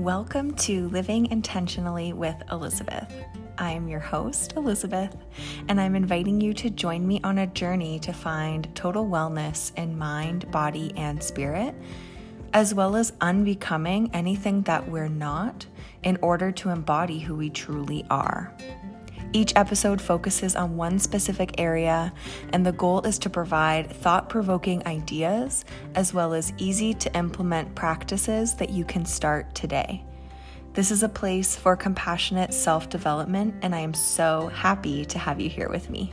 Welcome 0.00 0.54
to 0.54 0.88
Living 0.88 1.30
Intentionally 1.30 2.14
with 2.14 2.34
Elizabeth. 2.50 3.12
I 3.58 3.72
am 3.72 3.86
your 3.86 4.00
host, 4.00 4.54
Elizabeth, 4.56 5.14
and 5.68 5.78
I'm 5.78 5.94
inviting 5.94 6.40
you 6.40 6.54
to 6.54 6.70
join 6.70 7.06
me 7.06 7.20
on 7.22 7.36
a 7.36 7.46
journey 7.46 7.98
to 7.98 8.12
find 8.14 8.74
total 8.74 9.04
wellness 9.04 9.76
in 9.76 9.98
mind, 9.98 10.50
body, 10.50 10.94
and 10.96 11.22
spirit, 11.22 11.74
as 12.54 12.72
well 12.72 12.96
as 12.96 13.12
unbecoming 13.20 14.08
anything 14.14 14.62
that 14.62 14.88
we're 14.88 15.06
not 15.06 15.66
in 16.02 16.16
order 16.22 16.50
to 16.50 16.70
embody 16.70 17.18
who 17.18 17.34
we 17.34 17.50
truly 17.50 18.06
are. 18.08 18.56
Each 19.32 19.52
episode 19.54 20.00
focuses 20.00 20.56
on 20.56 20.76
one 20.76 20.98
specific 20.98 21.60
area, 21.60 22.12
and 22.52 22.66
the 22.66 22.72
goal 22.72 23.02
is 23.02 23.16
to 23.20 23.30
provide 23.30 23.92
thought 23.92 24.28
provoking 24.28 24.84
ideas 24.86 25.64
as 25.94 26.12
well 26.12 26.34
as 26.34 26.52
easy 26.58 26.94
to 26.94 27.16
implement 27.16 27.76
practices 27.76 28.54
that 28.56 28.70
you 28.70 28.84
can 28.84 29.04
start 29.04 29.54
today. 29.54 30.04
This 30.72 30.90
is 30.90 31.04
a 31.04 31.08
place 31.08 31.54
for 31.54 31.76
compassionate 31.76 32.52
self 32.52 32.88
development, 32.88 33.54
and 33.62 33.72
I 33.72 33.80
am 33.80 33.94
so 33.94 34.48
happy 34.48 35.04
to 35.04 35.18
have 35.18 35.40
you 35.40 35.48
here 35.48 35.68
with 35.68 35.90
me. 35.90 36.12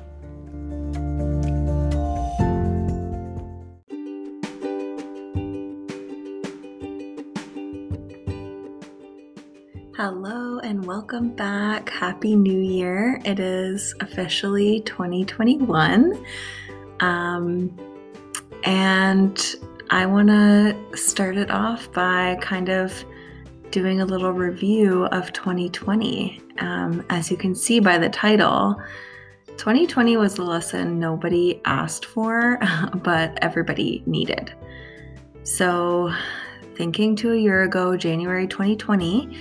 Welcome 11.17 11.35
back. 11.35 11.89
Happy 11.89 12.35
New 12.35 12.59
Year. 12.59 13.19
It 13.25 13.39
is 13.39 13.95
officially 14.01 14.81
2021. 14.81 16.23
Um, 16.99 17.75
and 18.63 19.55
I 19.89 20.05
want 20.05 20.27
to 20.27 20.77
start 20.95 21.37
it 21.37 21.49
off 21.49 21.91
by 21.91 22.37
kind 22.39 22.69
of 22.69 23.03
doing 23.71 24.01
a 24.01 24.05
little 24.05 24.31
review 24.31 25.05
of 25.05 25.33
2020. 25.33 26.39
Um, 26.59 27.03
as 27.09 27.31
you 27.31 27.37
can 27.37 27.55
see 27.55 27.79
by 27.79 27.97
the 27.97 28.09
title, 28.09 28.79
2020 29.57 30.17
was 30.17 30.35
the 30.35 30.43
lesson 30.43 30.99
nobody 30.99 31.59
asked 31.65 32.05
for, 32.05 32.59
but 33.03 33.39
everybody 33.41 34.03
needed. 34.05 34.53
So, 35.41 36.13
thinking 36.75 37.15
to 37.15 37.31
a 37.31 37.35
year 37.35 37.63
ago, 37.63 37.97
January 37.97 38.45
2020, 38.45 39.35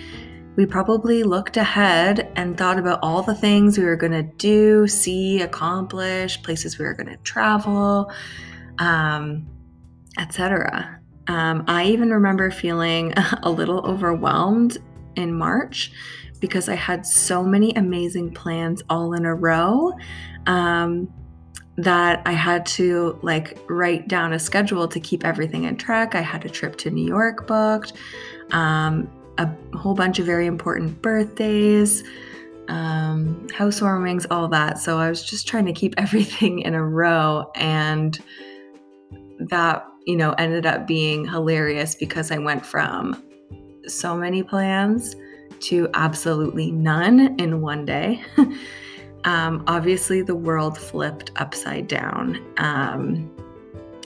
we 0.56 0.64
probably 0.64 1.22
looked 1.22 1.58
ahead 1.58 2.32
and 2.34 2.56
thought 2.56 2.78
about 2.78 2.98
all 3.02 3.22
the 3.22 3.34
things 3.34 3.76
we 3.76 3.84
were 3.84 3.96
going 3.96 4.12
to 4.12 4.22
do, 4.22 4.88
see, 4.88 5.42
accomplish, 5.42 6.42
places 6.42 6.78
we 6.78 6.86
were 6.86 6.94
going 6.94 7.08
to 7.08 7.18
travel, 7.18 8.10
um, 8.78 9.46
etc. 10.18 10.98
Um, 11.28 11.64
I 11.68 11.84
even 11.86 12.10
remember 12.10 12.50
feeling 12.50 13.12
a 13.42 13.50
little 13.50 13.80
overwhelmed 13.86 14.78
in 15.16 15.36
March 15.36 15.92
because 16.40 16.68
I 16.68 16.74
had 16.74 17.04
so 17.04 17.42
many 17.42 17.72
amazing 17.74 18.32
plans 18.32 18.82
all 18.88 19.12
in 19.12 19.26
a 19.26 19.34
row 19.34 19.92
um, 20.46 21.12
that 21.76 22.22
I 22.24 22.32
had 22.32 22.64
to 22.66 23.18
like 23.22 23.58
write 23.68 24.08
down 24.08 24.32
a 24.32 24.38
schedule 24.38 24.88
to 24.88 25.00
keep 25.00 25.24
everything 25.24 25.64
in 25.64 25.76
track. 25.76 26.14
I 26.14 26.22
had 26.22 26.46
a 26.46 26.48
trip 26.48 26.76
to 26.78 26.90
New 26.90 27.06
York 27.06 27.46
booked. 27.46 27.92
Um, 28.52 29.10
a 29.38 29.50
whole 29.76 29.94
bunch 29.94 30.18
of 30.18 30.26
very 30.26 30.46
important 30.46 31.00
birthdays, 31.02 32.02
um, 32.68 33.46
housewarmings, 33.50 34.26
all 34.30 34.48
that. 34.48 34.78
So 34.78 34.98
I 34.98 35.08
was 35.08 35.24
just 35.24 35.46
trying 35.46 35.66
to 35.66 35.72
keep 35.72 35.94
everything 35.98 36.60
in 36.60 36.74
a 36.74 36.84
row. 36.84 37.50
And 37.54 38.18
that, 39.38 39.86
you 40.06 40.16
know, 40.16 40.32
ended 40.32 40.66
up 40.66 40.86
being 40.86 41.26
hilarious 41.26 41.94
because 41.94 42.30
I 42.30 42.38
went 42.38 42.64
from 42.64 43.22
so 43.86 44.16
many 44.16 44.42
plans 44.42 45.14
to 45.58 45.88
absolutely 45.94 46.70
none 46.70 47.38
in 47.38 47.60
one 47.60 47.84
day. 47.84 48.22
um, 49.24 49.64
obviously, 49.66 50.22
the 50.22 50.34
world 50.34 50.78
flipped 50.78 51.30
upside 51.36 51.88
down. 51.88 52.42
Um, 52.58 53.30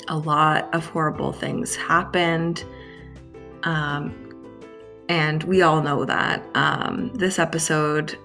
a 0.08 0.18
lot 0.18 0.72
of 0.74 0.86
horrible 0.86 1.32
things 1.32 1.76
happened. 1.76 2.64
Um, 3.62 4.19
and 5.10 5.43
we 5.43 5.60
all 5.60 5.82
know 5.82 6.04
that. 6.04 6.41
Um, 6.54 7.10
this 7.15 7.41
episode 7.41 8.16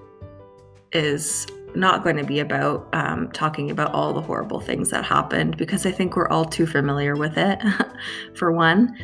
is 0.92 1.48
not 1.74 2.04
going 2.04 2.16
to 2.16 2.24
be 2.24 2.40
about 2.40 2.88
um, 2.94 3.32
talking 3.32 3.72
about 3.72 3.92
all 3.92 4.14
the 4.14 4.22
horrible 4.22 4.60
things 4.60 4.92
that 4.92 5.04
happened 5.04 5.58
because 5.58 5.88
I 5.88 5.92
think 5.92 6.16
we're 6.16 6.30
all 6.30 6.46
too 6.46 6.68
familiar 6.68 7.16
with 7.16 7.40
it, 7.40 7.60
for 8.36 8.52
one. 8.52 8.96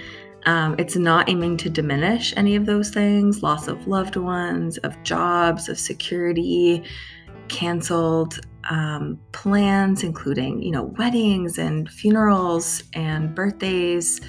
Um, 0.45 0.75
it's 0.77 0.95
not 0.95 1.27
aiming 1.27 1.57
to 1.57 1.71
diminish 1.71 2.35
any 2.37 2.55
of 2.55 2.67
those 2.67 2.91
things 2.91 3.41
loss 3.41 3.67
of 3.67 3.87
loved 3.87 4.15
ones, 4.15 4.77
of 4.79 5.01
jobs, 5.01 5.67
of 5.67 5.79
security, 5.79 6.83
canceled 7.47 8.39
um, 8.69 9.19
plans, 9.31 10.03
including, 10.03 10.61
you 10.61 10.69
know, 10.69 10.83
weddings 10.99 11.57
and 11.57 11.89
funerals 11.89 12.83
and 12.93 13.33
birthdays, 13.33 14.21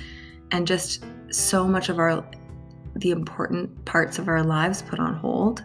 and 0.53 0.67
just 0.67 1.05
so 1.31 1.69
much 1.69 1.91
of 1.91 1.99
our 1.99 2.25
the 2.97 3.10
important 3.10 3.84
parts 3.84 4.19
of 4.19 4.28
our 4.28 4.42
lives 4.42 4.82
put 4.82 4.98
on 4.98 5.14
hold. 5.14 5.64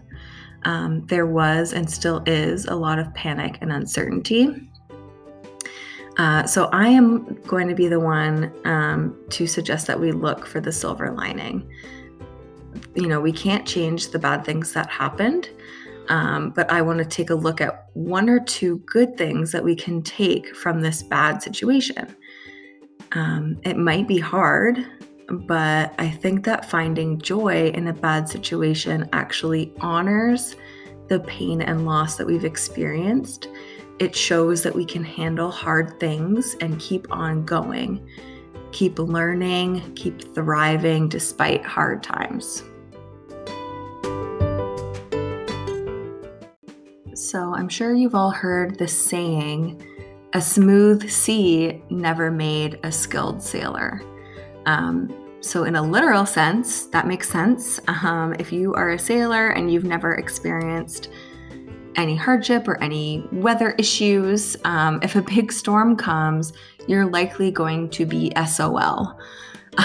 Um, 0.63 1.05
there 1.07 1.25
was 1.25 1.73
and 1.73 1.89
still 1.89 2.23
is 2.25 2.65
a 2.65 2.75
lot 2.75 2.99
of 2.99 3.13
panic 3.13 3.57
and 3.61 3.71
uncertainty. 3.71 4.69
Uh, 6.17 6.47
so, 6.47 6.65
I 6.71 6.87
am 6.87 7.35
going 7.43 7.67
to 7.67 7.75
be 7.75 7.87
the 7.87 7.99
one 7.99 8.51
um, 8.65 9.15
to 9.29 9.45
suggest 9.45 9.85
that 9.85 9.99
we 9.99 10.11
look 10.11 10.47
for 10.47 10.59
the 10.59 10.71
silver 10.71 11.11
lining. 11.11 11.69
You 12.95 13.07
know, 13.07 13.21
we 13.21 13.31
can't 13.31 13.67
change 13.67 14.09
the 14.09 14.17
bad 14.17 14.43
things 14.43 14.73
that 14.73 14.89
happened, 14.89 15.51
um, 16.09 16.49
but 16.49 16.71
I 16.71 16.81
want 16.81 16.97
to 16.99 17.05
take 17.05 17.29
a 17.29 17.35
look 17.35 17.61
at 17.61 17.85
one 17.93 18.29
or 18.29 18.39
two 18.39 18.79
good 18.87 19.15
things 19.15 19.51
that 19.51 19.63
we 19.63 19.75
can 19.75 20.01
take 20.01 20.55
from 20.55 20.81
this 20.81 21.03
bad 21.03 21.43
situation. 21.43 22.15
Um, 23.11 23.59
it 23.63 23.77
might 23.77 24.07
be 24.07 24.17
hard, 24.17 24.85
but 25.29 25.93
I 25.99 26.09
think 26.09 26.45
that 26.45 26.69
finding 26.69 27.19
joy 27.19 27.69
in 27.71 27.87
a 27.87 27.93
bad 27.93 28.29
situation 28.29 29.09
actually 29.11 29.73
honors 29.81 30.55
the 31.09 31.19
pain 31.21 31.61
and 31.61 31.85
loss 31.85 32.15
that 32.17 32.27
we've 32.27 32.45
experienced. 32.45 33.49
It 33.99 34.15
shows 34.15 34.63
that 34.63 34.75
we 34.75 34.85
can 34.85 35.03
handle 35.03 35.51
hard 35.51 35.99
things 35.99 36.55
and 36.61 36.79
keep 36.79 37.11
on 37.11 37.43
going, 37.45 38.07
keep 38.71 38.99
learning, 38.99 39.93
keep 39.95 40.33
thriving 40.33 41.09
despite 41.09 41.65
hard 41.65 42.03
times. 42.03 42.63
So, 47.15 47.55
I'm 47.55 47.67
sure 47.67 47.95
you've 47.95 48.13
all 48.13 48.29
heard 48.29 48.77
the 48.77 48.87
saying, 48.87 49.83
a 50.33 50.41
smooth 50.41 51.09
sea 51.09 51.81
never 51.89 52.29
made 52.29 52.79
a 52.83 52.91
skilled 52.91 53.41
sailor. 53.41 54.03
Um, 54.67 55.09
so, 55.39 55.63
in 55.63 55.75
a 55.75 55.81
literal 55.81 56.25
sense, 56.25 56.85
that 56.87 57.07
makes 57.07 57.29
sense. 57.29 57.79
Um, 57.87 58.35
if 58.37 58.51
you 58.51 58.73
are 58.73 58.91
a 58.91 58.99
sailor 58.99 59.49
and 59.49 59.71
you've 59.71 59.85
never 59.85 60.15
experienced 60.15 61.09
any 61.95 62.15
hardship 62.15 62.67
or 62.67 62.81
any 62.83 63.27
weather 63.31 63.71
issues, 63.79 64.57
um, 64.65 64.99
if 65.01 65.15
a 65.15 65.21
big 65.21 65.51
storm 65.51 65.95
comes, 65.95 66.53
you're 66.87 67.05
likely 67.05 67.49
going 67.49 67.89
to 67.91 68.05
be 68.05 68.31
SOL. 68.45 69.17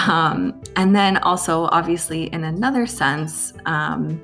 Um, 0.07 0.61
and 0.75 0.95
then, 0.95 1.17
also, 1.17 1.65
obviously, 1.65 2.25
in 2.33 2.43
another 2.43 2.85
sense, 2.85 3.53
um, 3.65 4.21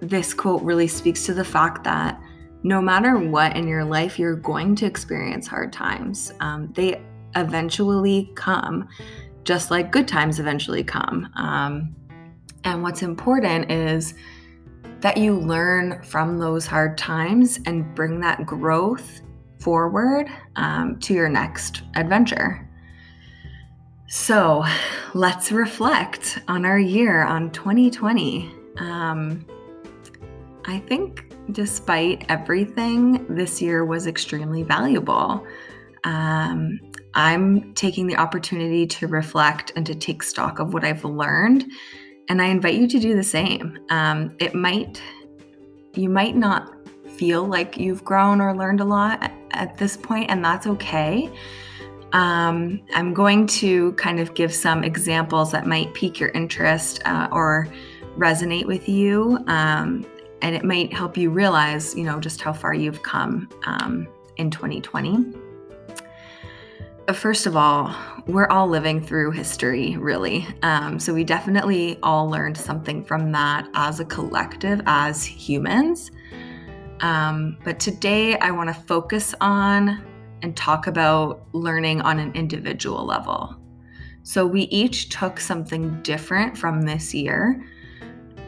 this 0.00 0.34
quote 0.34 0.62
really 0.62 0.88
speaks 0.88 1.24
to 1.26 1.34
the 1.34 1.44
fact 1.44 1.84
that 1.84 2.20
no 2.62 2.80
matter 2.80 3.16
what 3.18 3.56
in 3.56 3.68
your 3.68 3.84
life, 3.84 4.18
you're 4.18 4.36
going 4.36 4.74
to 4.76 4.86
experience 4.86 5.46
hard 5.46 5.72
times. 5.72 6.32
Um, 6.40 6.72
they 6.74 7.00
eventually 7.36 8.30
come, 8.34 8.88
just 9.44 9.70
like 9.70 9.90
good 9.90 10.08
times 10.08 10.38
eventually 10.38 10.84
come. 10.84 11.28
Um, 11.36 11.94
and 12.64 12.82
what's 12.82 13.02
important 13.02 13.70
is 13.70 14.14
that 15.00 15.16
you 15.16 15.38
learn 15.38 16.02
from 16.02 16.38
those 16.38 16.66
hard 16.66 16.98
times 16.98 17.58
and 17.66 17.94
bring 17.94 18.20
that 18.20 18.44
growth 18.44 19.22
forward 19.60 20.28
um, 20.56 20.98
to 21.00 21.14
your 21.14 21.28
next 21.28 21.82
adventure. 21.94 22.66
So 24.08 24.64
let's 25.14 25.52
reflect 25.52 26.40
on 26.48 26.64
our 26.64 26.78
year, 26.78 27.22
on 27.22 27.50
2020. 27.52 28.52
Um, 28.78 29.46
I 30.64 30.78
think 30.80 31.32
despite 31.52 32.26
everything, 32.28 33.24
this 33.28 33.62
year 33.62 33.84
was 33.84 34.06
extremely 34.06 34.62
valuable. 34.62 35.46
Um, 36.04 36.80
I'm 37.14 37.74
taking 37.74 38.06
the 38.06 38.16
opportunity 38.16 38.86
to 38.86 39.06
reflect 39.06 39.72
and 39.76 39.84
to 39.86 39.94
take 39.94 40.22
stock 40.22 40.58
of 40.58 40.72
what 40.72 40.84
I've 40.84 41.04
learned. 41.04 41.64
And 42.28 42.40
I 42.40 42.46
invite 42.46 42.74
you 42.74 42.86
to 42.86 42.98
do 42.98 43.16
the 43.16 43.24
same. 43.24 43.78
Um, 43.90 44.36
it 44.38 44.54
might, 44.54 45.02
you 45.94 46.08
might 46.08 46.36
not 46.36 46.72
feel 47.08 47.44
like 47.44 47.76
you've 47.76 48.04
grown 48.04 48.40
or 48.40 48.54
learned 48.54 48.80
a 48.80 48.84
lot 48.84 49.32
at, 49.50 49.76
this 49.76 49.96
point, 49.96 50.30
and 50.30 50.44
that's 50.44 50.66
okay. 50.66 51.30
Um, 52.12 52.80
I'm 52.94 53.12
going 53.12 53.46
to 53.48 53.92
kind 53.92 54.20
of 54.20 54.34
give 54.34 54.54
some 54.54 54.84
examples 54.84 55.52
that 55.52 55.66
might 55.66 55.92
pique 55.92 56.20
your 56.20 56.30
interest 56.30 57.00
uh, 57.04 57.28
or 57.32 57.68
resonate 58.16 58.66
with 58.66 58.88
you. 58.88 59.38
Um, 59.48 60.06
and 60.42 60.54
it 60.54 60.64
might 60.64 60.92
help 60.92 61.16
you 61.16 61.30
realize, 61.30 61.94
you 61.94 62.04
know, 62.04 62.20
just 62.20 62.40
how 62.40 62.52
far 62.52 62.72
you've 62.72 63.02
come 63.02 63.48
um, 63.64 64.08
in 64.36 64.50
2020. 64.50 65.49
First 67.14 67.46
of 67.46 67.56
all, 67.56 67.94
we're 68.26 68.46
all 68.48 68.68
living 68.68 69.00
through 69.04 69.32
history, 69.32 69.96
really. 69.96 70.46
Um, 70.62 71.00
so 71.00 71.12
we 71.12 71.24
definitely 71.24 71.98
all 72.04 72.30
learned 72.30 72.56
something 72.56 73.04
from 73.04 73.32
that 73.32 73.68
as 73.74 73.98
a 73.98 74.04
collective, 74.04 74.80
as 74.86 75.24
humans. 75.24 76.12
Um, 77.00 77.58
but 77.64 77.80
today, 77.80 78.38
I 78.38 78.52
want 78.52 78.68
to 78.68 78.74
focus 78.74 79.34
on 79.40 80.04
and 80.42 80.56
talk 80.56 80.86
about 80.86 81.46
learning 81.52 82.00
on 82.02 82.18
an 82.18 82.32
individual 82.34 83.04
level. 83.04 83.56
So 84.22 84.46
we 84.46 84.62
each 84.62 85.08
took 85.08 85.40
something 85.40 86.00
different 86.02 86.56
from 86.56 86.82
this 86.82 87.12
year. 87.12 87.64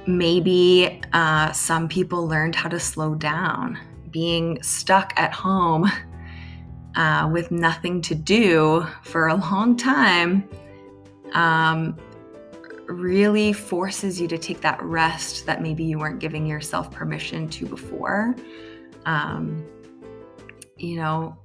Maybe 0.06 1.00
uh, 1.12 1.52
some 1.52 1.88
people 1.88 2.28
learned 2.28 2.55
how 2.55 2.69
to 2.69 2.78
slow 2.78 3.14
down. 3.14 3.78
Being 4.10 4.62
stuck 4.62 5.12
at 5.16 5.32
home 5.32 5.90
uh, 6.96 7.28
with 7.32 7.50
nothing 7.50 8.00
to 8.02 8.14
do 8.14 8.86
for 9.02 9.28
a 9.28 9.34
long 9.34 9.76
time 9.76 10.48
um, 11.32 11.96
really 12.86 13.52
forces 13.52 14.20
you 14.20 14.28
to 14.28 14.38
take 14.38 14.60
that 14.60 14.82
rest 14.82 15.46
that 15.46 15.62
maybe 15.62 15.84
you 15.84 15.98
weren't 15.98 16.18
giving 16.18 16.46
yourself 16.46 16.90
permission 16.90 17.48
to 17.48 17.66
before. 17.66 18.34
Um, 19.06 19.64
you 20.76 20.96
know, 20.96 21.36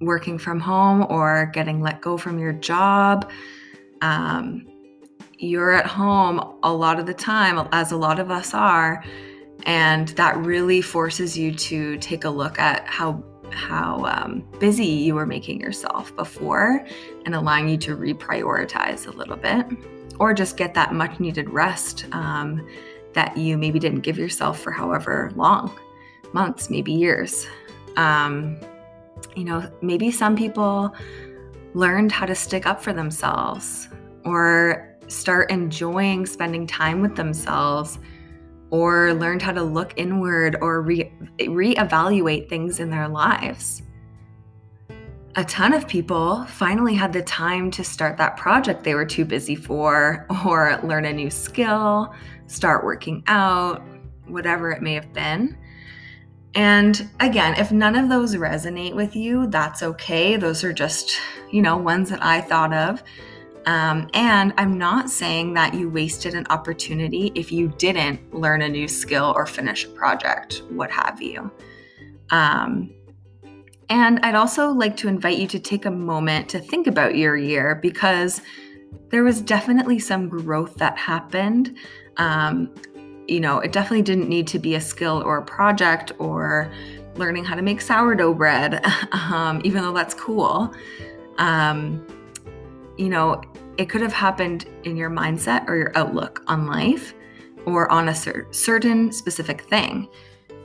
working 0.00 0.38
from 0.38 0.60
home 0.60 1.06
or 1.08 1.50
getting 1.52 1.80
let 1.80 2.00
go 2.00 2.16
from 2.16 2.38
your 2.38 2.52
job. 2.52 3.30
Um, 4.02 4.66
you're 5.38 5.72
at 5.72 5.86
home 5.86 6.58
a 6.62 6.72
lot 6.72 6.98
of 6.98 7.06
the 7.06 7.14
time, 7.14 7.68
as 7.72 7.92
a 7.92 7.96
lot 7.96 8.18
of 8.18 8.30
us 8.30 8.54
are, 8.54 9.04
and 9.64 10.08
that 10.08 10.36
really 10.38 10.80
forces 10.80 11.36
you 11.36 11.52
to 11.54 11.98
take 11.98 12.24
a 12.24 12.30
look 12.30 12.58
at 12.58 12.86
how 12.86 13.22
how 13.52 14.04
um, 14.04 14.44
busy 14.58 14.84
you 14.84 15.14
were 15.14 15.26
making 15.26 15.60
yourself 15.60 16.14
before 16.16 16.84
and 17.24 17.34
allowing 17.34 17.68
you 17.68 17.76
to 17.78 17.96
reprioritize 17.96 19.06
a 19.06 19.10
little 19.10 19.36
bit 19.36 19.66
or 20.18 20.32
just 20.34 20.56
get 20.56 20.74
that 20.74 20.94
much 20.94 21.20
needed 21.20 21.48
rest 21.50 22.06
um, 22.12 22.66
that 23.12 23.36
you 23.36 23.56
maybe 23.56 23.78
didn't 23.78 24.00
give 24.00 24.18
yourself 24.18 24.60
for 24.60 24.70
however 24.70 25.30
long 25.36 25.76
months 26.32 26.70
maybe 26.70 26.92
years. 26.92 27.46
Um, 27.96 28.58
you 29.34 29.44
know, 29.44 29.70
maybe 29.80 30.10
some 30.10 30.36
people 30.36 30.94
learned 31.74 32.12
how 32.12 32.26
to 32.26 32.34
stick 32.34 32.66
up 32.66 32.82
for 32.82 32.92
themselves 32.92 33.88
or 34.24 34.96
start 35.08 35.50
enjoying 35.50 36.26
spending 36.26 36.66
time 36.66 37.00
with 37.00 37.14
themselves 37.16 37.98
or 38.70 39.14
learned 39.14 39.42
how 39.42 39.52
to 39.52 39.62
look 39.62 39.94
inward 39.96 40.56
or 40.60 40.82
re- 40.82 41.12
reevaluate 41.38 42.48
things 42.48 42.80
in 42.80 42.90
their 42.90 43.08
lives. 43.08 43.82
A 45.36 45.44
ton 45.44 45.74
of 45.74 45.86
people 45.86 46.44
finally 46.46 46.94
had 46.94 47.12
the 47.12 47.22
time 47.22 47.70
to 47.72 47.84
start 47.84 48.16
that 48.16 48.38
project 48.38 48.84
they 48.84 48.94
were 48.94 49.04
too 49.04 49.24
busy 49.24 49.54
for, 49.54 50.26
or 50.46 50.80
learn 50.82 51.04
a 51.04 51.12
new 51.12 51.30
skill, 51.30 52.14
start 52.46 52.84
working 52.84 53.22
out, 53.26 53.82
whatever 54.26 54.70
it 54.70 54.80
may 54.80 54.94
have 54.94 55.12
been. 55.12 55.56
And 56.54 57.10
again, 57.20 57.54
if 57.58 57.70
none 57.70 57.96
of 57.96 58.08
those 58.08 58.34
resonate 58.34 58.96
with 58.96 59.14
you, 59.14 59.46
that's 59.48 59.82
okay. 59.82 60.36
Those 60.36 60.64
are 60.64 60.72
just, 60.72 61.18
you 61.52 61.60
know, 61.60 61.76
ones 61.76 62.08
that 62.08 62.24
I 62.24 62.40
thought 62.40 62.72
of. 62.72 63.02
Um, 63.66 64.08
and 64.14 64.54
I'm 64.58 64.78
not 64.78 65.10
saying 65.10 65.54
that 65.54 65.74
you 65.74 65.90
wasted 65.90 66.34
an 66.34 66.46
opportunity 66.50 67.32
if 67.34 67.50
you 67.50 67.68
didn't 67.78 68.32
learn 68.32 68.62
a 68.62 68.68
new 68.68 68.86
skill 68.86 69.32
or 69.34 69.44
finish 69.44 69.84
a 69.84 69.88
project, 69.88 70.62
what 70.70 70.90
have 70.92 71.20
you. 71.20 71.50
Um, 72.30 72.94
and 73.88 74.20
I'd 74.20 74.36
also 74.36 74.70
like 74.70 74.96
to 74.98 75.08
invite 75.08 75.38
you 75.38 75.48
to 75.48 75.58
take 75.58 75.84
a 75.84 75.90
moment 75.90 76.48
to 76.50 76.60
think 76.60 76.86
about 76.86 77.16
your 77.16 77.36
year 77.36 77.74
because 77.74 78.40
there 79.10 79.24
was 79.24 79.40
definitely 79.40 79.98
some 79.98 80.28
growth 80.28 80.76
that 80.76 80.96
happened. 80.96 81.76
Um, 82.16 82.72
you 83.28 83.40
know, 83.40 83.58
it 83.58 83.72
definitely 83.72 84.02
didn't 84.02 84.28
need 84.28 84.46
to 84.48 84.58
be 84.58 84.76
a 84.76 84.80
skill 84.80 85.22
or 85.24 85.38
a 85.38 85.44
project 85.44 86.12
or 86.18 86.70
learning 87.16 87.44
how 87.44 87.56
to 87.56 87.62
make 87.62 87.80
sourdough 87.80 88.34
bread, 88.34 88.84
um, 89.12 89.60
even 89.64 89.82
though 89.82 89.92
that's 89.92 90.14
cool. 90.14 90.72
Um, 91.38 92.04
you 92.96 93.08
know, 93.08 93.40
it 93.78 93.88
could 93.88 94.00
have 94.00 94.12
happened 94.12 94.66
in 94.84 94.96
your 94.96 95.10
mindset 95.10 95.68
or 95.68 95.76
your 95.76 95.92
outlook 95.96 96.42
on 96.46 96.66
life 96.66 97.14
or 97.66 97.90
on 97.90 98.08
a 98.08 98.14
cer- 98.14 98.46
certain 98.50 99.12
specific 99.12 99.62
thing. 99.62 100.08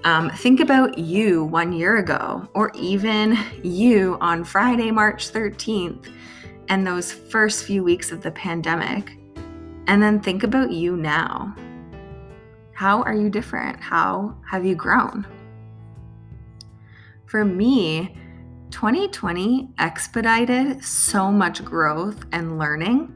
Um, 0.03 0.29
think 0.31 0.59
about 0.59 0.97
you 0.97 1.43
one 1.43 1.73
year 1.73 1.97
ago, 1.97 2.47
or 2.55 2.71
even 2.73 3.37
you 3.61 4.17
on 4.19 4.43
Friday, 4.43 4.89
March 4.89 5.31
13th, 5.31 6.11
and 6.69 6.87
those 6.87 7.11
first 7.11 7.65
few 7.65 7.83
weeks 7.83 8.11
of 8.11 8.21
the 8.21 8.31
pandemic. 8.31 9.17
And 9.87 10.01
then 10.01 10.19
think 10.19 10.43
about 10.43 10.71
you 10.71 10.95
now. 10.95 11.55
How 12.73 13.03
are 13.03 13.13
you 13.13 13.29
different? 13.29 13.79
How 13.79 14.35
have 14.49 14.65
you 14.65 14.73
grown? 14.73 15.27
For 17.27 17.45
me, 17.45 18.15
2020 18.71 19.69
expedited 19.77 20.83
so 20.83 21.31
much 21.31 21.63
growth 21.63 22.25
and 22.31 22.57
learning. 22.57 23.15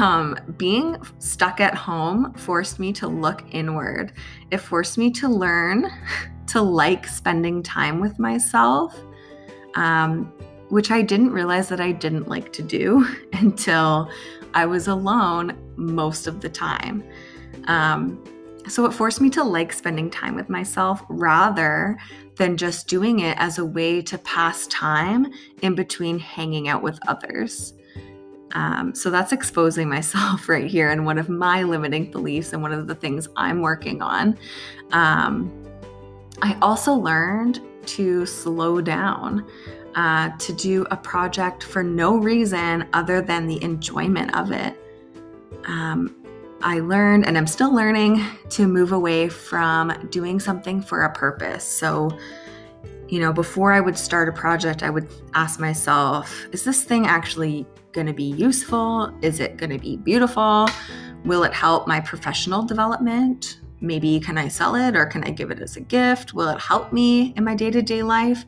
Um, 0.00 0.36
being 0.56 0.96
stuck 1.18 1.60
at 1.60 1.74
home 1.74 2.32
forced 2.34 2.78
me 2.78 2.92
to 2.94 3.06
look 3.06 3.44
inward. 3.52 4.12
It 4.50 4.58
forced 4.58 4.98
me 4.98 5.10
to 5.12 5.28
learn 5.28 5.90
to 6.48 6.62
like 6.62 7.06
spending 7.06 7.62
time 7.62 8.00
with 8.00 8.18
myself, 8.18 8.98
um, 9.74 10.32
which 10.70 10.90
I 10.90 11.02
didn't 11.02 11.30
realize 11.30 11.68
that 11.68 11.80
I 11.80 11.92
didn't 11.92 12.28
like 12.28 12.52
to 12.54 12.62
do 12.62 13.06
until 13.34 14.10
I 14.54 14.66
was 14.66 14.88
alone 14.88 15.56
most 15.76 16.26
of 16.26 16.40
the 16.40 16.48
time. 16.48 17.04
Um, 17.66 18.22
so 18.68 18.84
it 18.86 18.92
forced 18.92 19.20
me 19.20 19.30
to 19.30 19.44
like 19.44 19.72
spending 19.72 20.10
time 20.10 20.34
with 20.34 20.48
myself 20.48 21.02
rather 21.08 21.98
than 22.36 22.56
just 22.56 22.88
doing 22.88 23.20
it 23.20 23.36
as 23.38 23.58
a 23.58 23.64
way 23.64 24.02
to 24.02 24.18
pass 24.18 24.66
time 24.66 25.26
in 25.62 25.74
between 25.74 26.18
hanging 26.18 26.68
out 26.68 26.82
with 26.82 26.98
others. 27.08 27.74
Um, 28.52 28.94
so 28.94 29.10
that's 29.10 29.32
exposing 29.32 29.88
myself 29.96 30.48
right 30.48 30.66
here 30.66 30.90
and 30.90 31.04
one 31.04 31.18
of 31.18 31.28
my 31.28 31.62
limiting 31.62 32.10
beliefs 32.10 32.52
and 32.52 32.62
one 32.62 32.72
of 32.72 32.86
the 32.86 32.94
things 32.94 33.28
I'm 33.36 33.60
working 33.60 34.02
on. 34.02 34.38
Um, 34.92 35.52
I 36.42 36.58
also 36.60 36.92
learned 36.92 37.60
to 37.86 38.26
slow 38.26 38.80
down, 38.80 39.46
uh, 39.94 40.30
to 40.36 40.52
do 40.52 40.86
a 40.90 40.96
project 40.96 41.62
for 41.62 41.82
no 41.82 42.16
reason 42.16 42.86
other 42.92 43.22
than 43.22 43.46
the 43.46 43.62
enjoyment 43.62 44.34
of 44.36 44.52
it. 44.52 44.76
Um, 45.66 46.14
I 46.62 46.80
learned 46.80 47.26
and 47.26 47.36
I'm 47.36 47.46
still 47.46 47.74
learning 47.74 48.24
to 48.50 48.66
move 48.66 48.92
away 48.92 49.28
from 49.28 50.08
doing 50.10 50.40
something 50.40 50.80
for 50.80 51.02
a 51.02 51.12
purpose. 51.12 51.64
So, 51.64 52.10
you 53.08 53.20
know, 53.20 53.32
before 53.32 53.72
I 53.72 53.80
would 53.80 53.96
start 53.96 54.28
a 54.28 54.32
project, 54.32 54.82
I 54.82 54.90
would 54.90 55.08
ask 55.34 55.60
myself, 55.60 56.46
is 56.52 56.64
this 56.64 56.82
thing 56.82 57.06
actually 57.06 57.66
going 57.92 58.06
to 58.06 58.12
be 58.12 58.24
useful? 58.24 59.12
Is 59.22 59.40
it 59.40 59.58
going 59.58 59.70
to 59.70 59.78
be 59.78 59.96
beautiful? 59.98 60.68
Will 61.24 61.44
it 61.44 61.52
help 61.52 61.86
my 61.86 62.00
professional 62.00 62.62
development? 62.62 63.60
Maybe 63.80 64.18
can 64.18 64.38
I 64.38 64.48
sell 64.48 64.74
it 64.74 64.96
or 64.96 65.04
can 65.06 65.24
I 65.24 65.30
give 65.30 65.50
it 65.50 65.60
as 65.60 65.76
a 65.76 65.80
gift? 65.80 66.32
Will 66.32 66.48
it 66.48 66.60
help 66.60 66.92
me 66.92 67.34
in 67.36 67.44
my 67.44 67.54
day 67.54 67.70
to 67.70 67.82
day 67.82 68.02
life? 68.02 68.44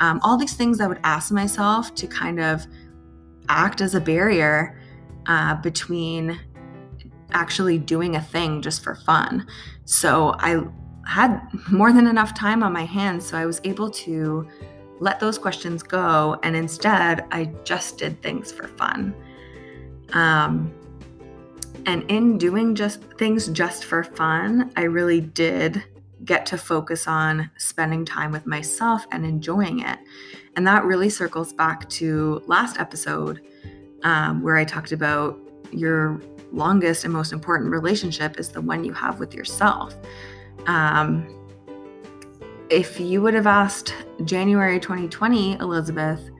Um, 0.00 0.20
all 0.22 0.38
these 0.38 0.54
things 0.54 0.80
I 0.80 0.86
would 0.86 1.00
ask 1.04 1.30
myself 1.30 1.94
to 1.96 2.06
kind 2.06 2.40
of 2.40 2.66
act 3.48 3.80
as 3.80 3.94
a 3.94 4.00
barrier 4.00 4.80
uh, 5.26 5.56
between 5.56 6.40
actually 7.32 7.78
doing 7.78 8.16
a 8.16 8.20
thing 8.20 8.62
just 8.62 8.82
for 8.82 8.94
fun. 8.94 9.46
So 9.84 10.34
I 10.38 10.62
had 11.06 11.40
more 11.70 11.92
than 11.92 12.06
enough 12.06 12.34
time 12.34 12.62
on 12.62 12.72
my 12.72 12.84
hands, 12.84 13.26
so 13.26 13.36
I 13.36 13.46
was 13.46 13.60
able 13.64 13.90
to 13.90 14.48
let 15.00 15.18
those 15.18 15.38
questions 15.38 15.82
go. 15.82 16.38
And 16.42 16.54
instead, 16.54 17.24
I 17.32 17.52
just 17.64 17.98
did 17.98 18.22
things 18.22 18.52
for 18.52 18.68
fun. 18.68 19.14
Um, 20.12 20.72
and 21.86 22.08
in 22.10 22.36
doing 22.36 22.74
just 22.74 23.02
things 23.18 23.48
just 23.48 23.84
for 23.84 24.04
fun, 24.04 24.70
I 24.76 24.82
really 24.82 25.20
did 25.20 25.82
get 26.24 26.44
to 26.46 26.58
focus 26.58 27.06
on 27.08 27.50
spending 27.56 28.04
time 28.04 28.30
with 28.30 28.46
myself 28.46 29.06
and 29.10 29.24
enjoying 29.24 29.80
it. 29.80 29.98
And 30.56 30.66
that 30.66 30.84
really 30.84 31.08
circles 31.08 31.52
back 31.52 31.88
to 31.90 32.42
last 32.46 32.78
episode 32.78 33.40
um, 34.02 34.42
where 34.42 34.56
I 34.56 34.64
talked 34.64 34.92
about 34.92 35.38
your 35.72 36.20
longest 36.52 37.04
and 37.04 37.12
most 37.12 37.32
important 37.32 37.70
relationship 37.70 38.38
is 38.38 38.48
the 38.50 38.60
one 38.60 38.84
you 38.84 38.92
have 38.92 39.18
with 39.18 39.34
yourself. 39.34 39.94
Um, 40.66 41.36
if 42.68 43.00
you 43.00 43.20
would 43.22 43.34
have 43.34 43.46
asked 43.46 43.94
January 44.24 44.78
2020 44.78 45.54
Elizabeth, 45.54 46.30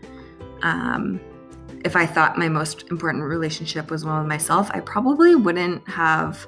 um, 0.62 1.20
if 1.84 1.96
I 1.96 2.06
thought 2.06 2.38
my 2.38 2.48
most 2.48 2.88
important 2.90 3.24
relationship 3.24 3.90
was 3.90 4.04
one 4.04 4.18
with 4.18 4.28
myself, 4.28 4.70
I 4.72 4.80
probably 4.80 5.34
wouldn't 5.34 5.88
have 5.88 6.46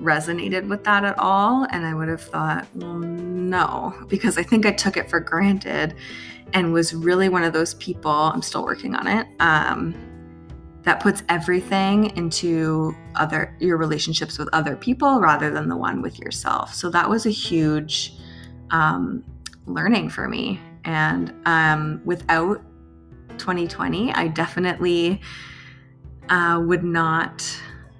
resonated 0.00 0.66
with 0.68 0.84
that 0.84 1.04
at 1.04 1.18
all. 1.18 1.66
And 1.70 1.84
I 1.84 1.94
would 1.94 2.08
have 2.08 2.22
thought, 2.22 2.66
well, 2.74 2.94
no, 2.94 3.94
because 4.08 4.38
I 4.38 4.42
think 4.42 4.64
I 4.64 4.72
took 4.72 4.96
it 4.96 5.10
for 5.10 5.20
granted 5.20 5.94
and 6.52 6.72
was 6.72 6.94
really 6.94 7.28
one 7.28 7.44
of 7.44 7.52
those 7.52 7.74
people, 7.74 8.10
I'm 8.10 8.42
still 8.42 8.64
working 8.64 8.94
on 8.94 9.06
it, 9.06 9.26
um, 9.38 9.94
that 10.82 11.00
puts 11.00 11.22
everything 11.28 12.16
into 12.16 12.94
other 13.14 13.54
your 13.60 13.76
relationships 13.76 14.38
with 14.38 14.48
other 14.52 14.76
people 14.76 15.20
rather 15.20 15.50
than 15.50 15.68
the 15.68 15.76
one 15.76 16.00
with 16.00 16.18
yourself. 16.18 16.74
So 16.74 16.88
that 16.90 17.08
was 17.08 17.26
a 17.26 17.30
huge 17.30 18.14
um, 18.70 19.24
learning 19.66 20.10
for 20.10 20.28
me. 20.28 20.60
And 20.84 21.34
um, 21.44 22.00
without 22.04 22.62
2020, 23.36 24.12
I 24.14 24.28
definitely 24.28 25.20
uh, 26.30 26.62
would 26.64 26.84
not 26.84 27.44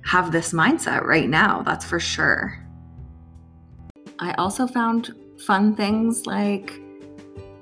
have 0.04 0.32
this 0.32 0.52
mindset 0.52 1.04
right 1.04 1.28
now, 1.28 1.62
that's 1.62 1.84
for 1.84 2.00
sure. 2.00 2.56
I 4.18 4.32
also 4.34 4.66
found 4.66 5.14
fun 5.38 5.75
things 5.76 6.26
like 6.26 6.80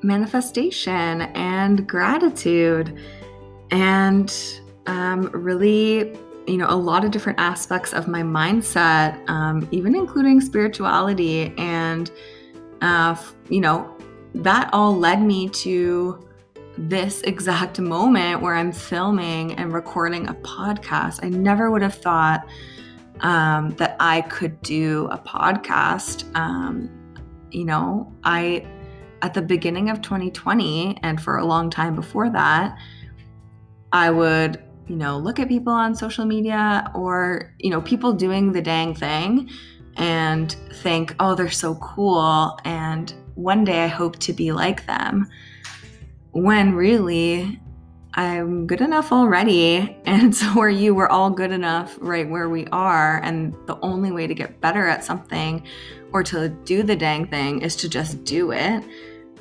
manifestation 0.03 1.23
and 1.23 1.87
gratitude 1.89 2.99
and 3.71 4.33
um, 4.89 5.31
really 5.33 6.17
you 6.47 6.57
know 6.57 6.67
a 6.69 6.75
lot 6.75 7.05
of 7.05 7.11
different 7.11 7.39
aspects 7.39 7.93
of 7.93 8.09
my 8.09 8.23
mindset 8.23 9.23
um, 9.29 9.69
even 9.71 9.95
including 9.95 10.41
spirituality 10.41 11.55
and 11.59 12.11
uh, 12.81 13.15
you 13.49 13.61
know 13.61 13.95
that 14.35 14.71
all 14.73 14.97
led 14.97 15.23
me 15.23 15.49
to 15.49 16.27
this 16.79 17.23
exact 17.23 17.81
moment 17.97 18.41
where 18.41 18.55
I'm 18.55 18.73
filming 18.73 19.55
and 19.55 19.73
recording 19.73 20.29
a 20.29 20.35
podcast. 20.35 21.25
I 21.25 21.29
never 21.29 21.71
would 21.71 21.83
have 21.83 21.95
thought 21.95 22.47
um, 23.21 23.71
that 23.77 23.97
I 23.99 24.23
could 24.23 24.61
do 24.63 25.09
a 25.11 25.19
podcast. 25.19 26.25
Um, 26.37 26.91
you 27.51 27.65
know, 27.65 28.13
I, 28.23 28.67
at 29.23 29.35
the 29.35 29.43
beginning 29.43 29.91
of 29.91 30.03
2020, 30.03 30.99
and 31.03 31.21
for 31.21 31.39
a 31.39 31.45
long 31.45 31.71
time 31.71 31.97
before 31.97 32.31
that, 32.31 32.79
I 33.93 34.11
would, 34.11 34.63
you 34.89 34.97
know, 34.97 35.19
look 35.19 35.39
at 35.39 35.49
people 35.49 35.73
on 35.73 35.95
social 35.95 36.25
media 36.25 36.91
or, 36.95 37.55
you 37.59 37.71
know, 37.71 37.81
people 37.81 38.13
doing 38.13 38.53
the 38.53 38.63
dang 38.63 38.95
thing 38.95 39.51
and 39.97 40.53
think, 40.83 41.15
oh, 41.21 41.35
they're 41.35 41.51
so 41.51 41.75
cool. 41.77 42.59
And 42.65 43.13
one 43.35 43.65
day 43.65 43.85
I 43.85 43.89
hope 43.89 44.19
to 44.21 44.33
be 44.33 44.53
like 44.53 44.87
them 44.87 45.29
when 46.33 46.75
really 46.75 47.61
I'm 48.15 48.67
good 48.67 48.81
enough 48.81 49.13
already. 49.13 49.97
And 50.07 50.35
so 50.35 50.61
are 50.61 50.71
you. 50.71 50.95
We're 50.95 51.09
all 51.09 51.31
good 51.31 51.53
enough 51.53 51.97
right 52.01 52.29
where 52.29 52.49
we 52.49 52.67
are. 52.69 53.21
And 53.23 53.55
the 53.67 53.79
only 53.81 54.11
way 54.11 54.27
to 54.27 54.35
get 54.35 54.61
better 54.61 54.87
at 54.87 55.05
something 55.05 55.63
or 56.13 56.23
to 56.25 56.49
do 56.49 56.83
the 56.83 56.97
dang 56.97 57.27
thing 57.27 57.61
is 57.61 57.77
to 57.77 57.89
just 57.89 58.25
do 58.25 58.53
it. 58.53 58.83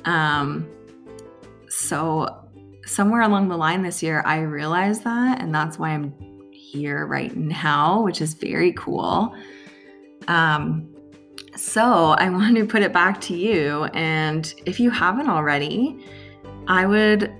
Um, 0.04 0.68
so 1.68 2.37
somewhere 2.88 3.22
along 3.22 3.48
the 3.48 3.56
line 3.56 3.82
this 3.82 4.02
year, 4.02 4.22
I 4.24 4.40
realized 4.40 5.04
that. 5.04 5.40
And 5.40 5.54
that's 5.54 5.78
why 5.78 5.90
I'm 5.90 6.14
here 6.50 7.06
right 7.06 7.36
now, 7.36 8.02
which 8.02 8.20
is 8.20 8.34
very 8.34 8.72
cool. 8.72 9.34
Um, 10.26 10.88
so 11.54 11.82
I 12.12 12.28
want 12.38 12.56
to 12.56 12.66
put 12.66 12.82
it 12.82 12.92
back 12.92 13.20
to 13.22 13.36
you. 13.36 13.84
And 13.94 14.52
if 14.66 14.80
you 14.80 14.90
haven't 14.90 15.28
already, 15.28 16.04
I 16.66 16.86
would 16.86 17.32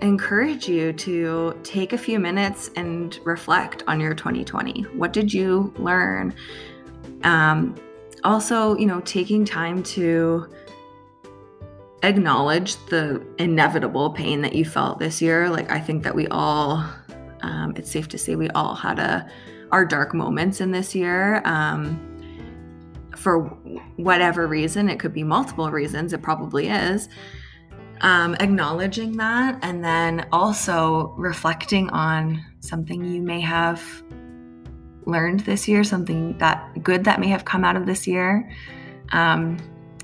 encourage 0.00 0.68
you 0.68 0.92
to 0.92 1.58
take 1.62 1.92
a 1.92 1.98
few 1.98 2.18
minutes 2.18 2.70
and 2.76 3.18
reflect 3.24 3.82
on 3.86 4.00
your 4.00 4.14
2020. 4.14 4.82
What 4.94 5.12
did 5.12 5.32
you 5.32 5.72
learn? 5.76 6.34
Um, 7.24 7.74
also, 8.24 8.76
you 8.76 8.86
know, 8.86 9.00
taking 9.00 9.44
time 9.44 9.82
to 9.84 10.48
acknowledge 12.02 12.76
the 12.86 13.24
inevitable 13.38 14.10
pain 14.10 14.42
that 14.42 14.54
you 14.54 14.64
felt 14.64 14.98
this 14.98 15.20
year. 15.20 15.48
Like, 15.50 15.70
I 15.70 15.80
think 15.80 16.02
that 16.04 16.14
we 16.14 16.28
all, 16.28 16.84
um, 17.42 17.74
it's 17.76 17.90
safe 17.90 18.08
to 18.08 18.18
say, 18.18 18.36
we 18.36 18.48
all 18.50 18.74
had 18.74 18.98
a 18.98 19.28
our 19.70 19.84
dark 19.84 20.14
moments 20.14 20.60
in 20.60 20.70
this 20.70 20.94
year. 20.94 21.42
Um, 21.44 22.04
for 23.16 23.44
whatever 23.96 24.46
reason, 24.46 24.88
it 24.88 24.98
could 24.98 25.12
be 25.12 25.24
multiple 25.24 25.70
reasons. 25.70 26.12
It 26.12 26.22
probably 26.22 26.68
is 26.68 27.08
um, 28.00 28.34
acknowledging 28.36 29.16
that 29.16 29.58
and 29.62 29.84
then 29.84 30.26
also 30.32 31.14
reflecting 31.18 31.90
on 31.90 32.44
something 32.60 33.04
you 33.04 33.20
may 33.22 33.40
have 33.40 33.82
learned 35.04 35.40
this 35.40 35.66
year, 35.66 35.82
something 35.84 36.36
that 36.38 36.82
good 36.82 37.04
that 37.04 37.18
may 37.18 37.28
have 37.28 37.44
come 37.44 37.64
out 37.64 37.76
of 37.76 37.86
this 37.86 38.06
year. 38.06 38.50
Um, 39.12 39.56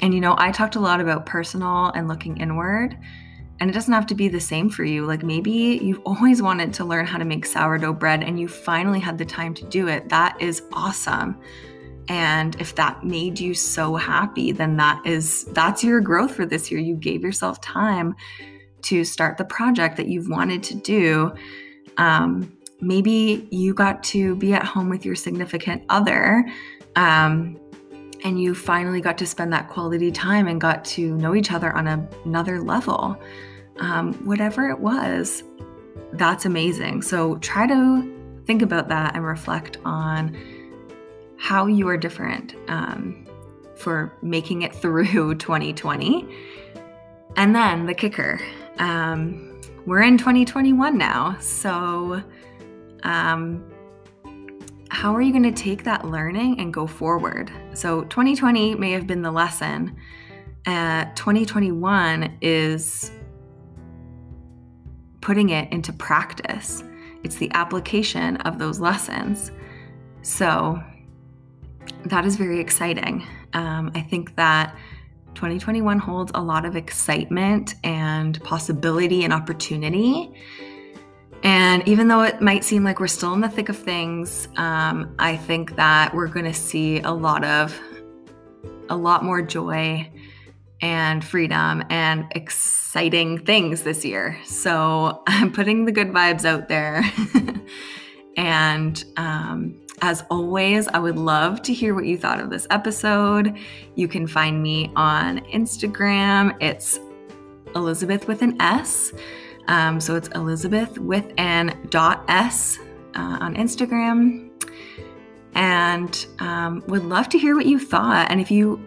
and 0.03 0.13
you 0.15 0.21
know, 0.21 0.35
I 0.39 0.51
talked 0.53 0.77
a 0.77 0.81
lot 0.81 1.01
about 1.01 1.27
personal 1.27 1.87
and 1.91 2.09
looking 2.09 2.37
inward, 2.39 2.97
and 3.61 3.71
it 3.71 3.73
doesn't 3.73 3.93
have 3.93 4.07
to 4.09 4.15
be 4.15 4.29
the 4.29 4.41
same 4.41 4.69
for 4.69 4.85
you. 4.85 5.07
Like 5.07 5.23
maybe 5.23 5.81
you've 5.83 6.01
always 6.05 6.43
wanted 6.43 6.73
to 6.75 6.85
learn 6.85 7.07
how 7.07 7.19
to 7.19 7.25
make 7.25 7.47
sourdough 7.47 7.95
bread 7.95 8.23
and 8.23 8.39
you 8.39 8.49
finally 8.49 9.01
had 9.01 9.19
the 9.19 9.25
time 9.25 9.55
to 9.55 9.65
do 9.67 9.89
it. 9.89 10.09
That 10.09 10.41
is 10.41 10.63
awesome. 10.73 11.41
And 12.09 12.61
if 12.61 12.75
that 12.75 13.05
made 13.05 13.39
you 13.41 13.55
so 13.55 13.97
happy, 13.97 14.53
then 14.53 14.77
that 14.77 15.07
is 15.07 15.45
that's 15.53 15.83
your 15.83 16.01
growth 16.01 16.35
for 16.35 16.45
this 16.45 16.71
year. 16.71 16.81
You 16.81 16.97
gave 16.97 17.23
yourself 17.23 17.61
time 17.61 18.15
to 18.83 19.05
start 19.05 19.39
the 19.39 19.45
project 19.47 19.97
that 19.97 20.09
you've 20.09 20.29
wanted 20.29 20.63
to 20.65 20.75
do. 20.75 21.33
Um, 21.97 22.55
maybe 22.81 23.49
you 23.51 23.73
got 23.73 24.03
to 24.03 24.37
be 24.37 24.53
at 24.53 24.65
home 24.65 24.91
with 24.91 25.07
your 25.07 25.15
significant 25.15 25.85
other. 25.89 26.45
Um, 26.97 27.59
and 28.25 28.41
you 28.41 28.55
finally 28.55 29.01
got 29.01 29.19
to 29.19 29.27
spend 29.27 29.53
that 29.53 29.69
quality 29.69 30.11
time 30.11 30.49
and 30.49 30.61
got 30.61 30.85
to 30.85 31.15
know 31.17 31.35
each 31.35 31.53
other 31.53 31.73
on 31.77 31.87
a, 31.87 32.09
another 32.25 32.61
level. 32.61 33.17
Um, 33.79 34.15
whatever 34.25 34.71
it 34.71 34.81
was, 34.81 35.43
that's 36.15 36.47
amazing. 36.47 37.03
So 37.03 37.37
try 37.37 37.67
to 37.67 38.43
think 38.47 38.63
about 38.63 38.89
that 38.89 39.15
and 39.15 39.25
reflect 39.25 39.79
on 39.85 40.37
how 41.37 41.67
you 41.67 41.87
are 41.89 41.99
different 41.99 42.55
um, 42.69 43.27
for 43.77 44.13
making 44.23 44.63
it 44.63 44.75
through 44.83 45.35
2020. 45.35 46.27
And 47.37 47.55
then 47.55 47.87
the 47.87 47.95
kicker 47.95 48.41
um, 48.79 49.61
we're 49.87 50.03
in 50.03 50.17
2021 50.17 50.97
now. 50.97 51.37
So, 51.41 52.23
um, 53.03 53.65
how 54.91 55.15
are 55.15 55.23
you 55.23 55.33
going 55.33 55.45
to 55.45 55.53
take 55.53 55.85
that 55.85 56.05
learning 56.05 56.61
and 56.61 56.73
go 56.73 56.87
forward? 56.87 57.51
So, 57.75 58.03
2020 58.05 58.75
may 58.77 58.93
have 58.93 59.07
been 59.07 59.23
the 59.23 59.33
lesson. 59.33 59.97
Uh, 60.67 61.07
2021 61.15 62.39
is 62.41 63.11
putting 65.21 65.51
it 65.51 65.73
into 65.73 65.93
practice, 65.93 66.85
it's 67.23 67.37
the 67.37 67.51
application 67.55 68.37
of 68.39 68.59
those 68.59 68.79
lessons. 68.79 69.51
So, 70.23 70.83
that 72.07 72.25
is 72.25 72.37
very 72.37 72.61
exciting. 72.61 73.27
Um, 73.55 73.91
I 73.95 74.01
think 74.01 74.37
that 74.37 74.77
2021 75.35 75.99
holds 75.99 76.31
a 76.35 76.43
lot 76.43 76.65
of 76.65 76.77
excitement 76.77 77.75
and 77.83 78.43
possibility 78.43 79.25
and 79.25 79.33
opportunity. 79.33 80.33
And 81.45 81.87
even 81.87 82.09
though 82.09 82.23
it 82.23 82.41
might 82.41 82.65
seem 82.65 82.85
like 82.85 82.99
we're 82.99 83.07
still 83.07 83.35
in 83.35 83.43
the 83.43 83.51
thick 83.51 83.69
of 83.69 83.77
things, 83.77 84.49
um, 84.57 85.15
I 85.19 85.37
think 85.37 85.77
that 85.77 86.15
we're 86.15 86.27
going 86.29 86.47
to 86.47 86.55
see 86.55 87.01
a 87.01 87.11
lot 87.13 87.45
of, 87.45 87.79
a 88.89 88.97
lot 88.97 89.23
more 89.23 89.43
joy 89.43 90.11
and 90.81 91.23
freedom 91.23 91.85
and 91.91 92.27
exciting 92.31 93.45
things 93.45 93.83
this 93.83 94.07
year. 94.07 94.39
So 94.47 95.23
I'm 95.27 95.53
putting 95.53 95.85
the 95.85 95.93
good 95.93 96.09
vibes 96.09 96.47
out 96.47 96.69
there. 96.69 97.05
and 98.39 99.05
um, 99.19 99.79
as 100.01 100.25
always, 100.31 100.89
I 100.89 100.99
would 100.99 101.19
love 101.19 101.61
to 101.63 101.75
hear 101.75 101.95
what 101.95 102.07
you 102.07 102.17
thought 102.17 102.41
of 102.41 102.49
this 102.49 102.67
episode. 102.71 103.55
You 103.97 104.09
can 104.09 104.27
find 104.27 104.63
me 104.63 104.91
on 104.97 105.41
Instagram. 105.47 106.57
It's 106.63 106.99
Elizabeth 107.75 108.29
with 108.29 108.41
an 108.41 108.61
S. 108.63 109.13
Um, 109.69 110.01
so 110.01 110.15
it's 110.15 110.29
Elizabeth 110.29 110.99
with 110.99 111.33
an 111.39 111.87
dot 111.91 112.25
S 112.29 112.79
uh, 113.15 113.39
on 113.41 113.55
Instagram. 113.57 114.51
And 115.55 116.27
um, 116.41 116.83
would 116.89 117.05
love 117.05 117.29
to 117.31 117.39
hear 117.39 117.55
what 117.55 117.67
you 117.67 117.79
thought. 117.79 118.31
And 118.31 118.41
if 118.41 118.51
you, 118.51 118.87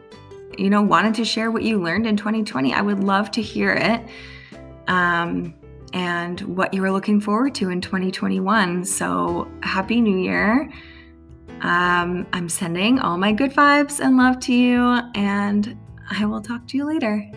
you 0.57 0.69
know, 0.69 0.81
wanted 0.81 1.15
to 1.15 1.25
share 1.25 1.49
what 1.49 1.63
you 1.63 1.81
learned 1.81 2.05
in 2.05 2.17
2020, 2.17 2.73
I 2.73 2.81
would 2.81 3.03
love 3.03 3.31
to 3.31 3.41
hear 3.41 3.71
it. 3.73 4.01
Um, 4.87 5.53
and 5.93 6.41
what 6.41 6.73
you 6.73 6.81
were 6.81 6.91
looking 6.91 7.21
forward 7.21 7.55
to 7.55 7.69
in 7.69 7.79
2021. 7.79 8.83
So, 8.83 9.49
Happy 9.63 10.01
New 10.01 10.17
Year. 10.17 10.69
Um, 11.61 12.27
I'm 12.33 12.49
sending 12.49 12.99
all 12.99 13.17
my 13.17 13.31
good 13.31 13.51
vibes 13.51 13.99
and 13.99 14.17
love 14.17 14.39
to 14.41 14.53
you, 14.53 14.81
and 15.15 15.77
I 16.09 16.25
will 16.25 16.41
talk 16.41 16.67
to 16.67 16.77
you 16.77 16.85
later. 16.85 17.31